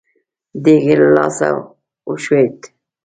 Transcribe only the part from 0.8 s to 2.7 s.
يې له لاسه وښوېد.